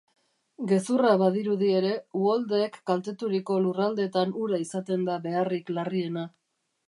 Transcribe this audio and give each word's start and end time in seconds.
Gezurra 0.69 1.09
badirudi 1.21 1.67
ere, 1.79 1.91
uholdeek 2.21 2.79
kalteturiko 2.91 3.59
lurraldeetan 3.67 4.33
ura 4.45 4.61
izaten 4.65 5.07
da 5.11 5.19
beharrik 5.29 5.73
larriena. 5.79 6.27